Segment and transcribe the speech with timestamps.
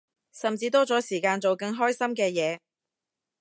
[0.33, 2.57] 甚至多咗時間做更開心嘅嘢